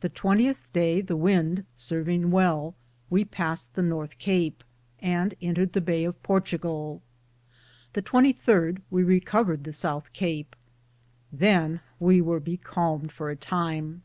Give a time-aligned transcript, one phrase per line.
[0.00, 2.74] The 20th Day, the wynde sarvinge well,
[3.08, 4.64] we paste the Northe Cape,
[4.98, 7.00] and entered the bay of Portingale.
[7.92, 10.56] The 23 we Recovered the Soothe Cape.
[11.32, 14.02] Than we weare becalmed for a time.